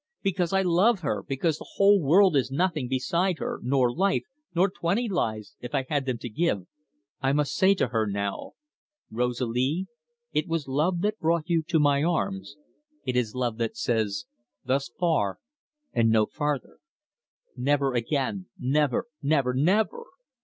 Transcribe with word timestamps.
Because 0.23 0.51
I 0.51 0.63
love 0.63 1.01
her, 1.01 1.21
because 1.21 1.59
the 1.59 1.67
whole 1.75 2.01
world 2.01 2.35
is 2.35 2.49
nothing 2.49 2.87
beside 2.87 3.37
her, 3.37 3.59
nor 3.61 3.93
life, 3.95 4.23
nor 4.55 4.67
twenty 4.67 5.07
lives, 5.07 5.55
if 5.59 5.75
I 5.75 5.85
had 5.89 6.07
them 6.07 6.17
to 6.21 6.27
give, 6.27 6.65
I 7.21 7.33
must 7.33 7.53
say 7.53 7.75
to 7.75 7.89
her 7.89 8.07
now: 8.07 8.53
'Rosalie, 9.11 9.85
it 10.33 10.47
was 10.47 10.67
love 10.67 11.01
that 11.01 11.19
brought 11.19 11.49
you 11.51 11.61
to 11.67 11.79
my 11.79 12.01
arms, 12.01 12.55
it 13.05 13.15
is 13.15 13.35
love 13.35 13.57
that 13.59 13.77
says, 13.77 14.25
Thus 14.65 14.89
far 14.89 15.37
and 15.93 16.09
no 16.09 16.25
farther. 16.25 16.79
Never 17.55 17.93
again 17.93 18.47
never 18.57 19.05
never 19.21 19.53
never! 19.53 20.05